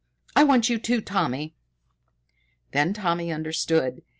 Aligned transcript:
I 0.35 0.43
want 0.43 0.67
you 0.67 0.79
too, 0.79 0.99
Tommy!" 0.99 1.53
Then 2.71 2.91
Tommy 2.91 3.31
understood. 3.31 4.01